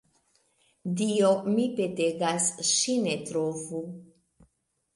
[1.01, 3.87] Dio, mi petegas, ŝi ne trovu!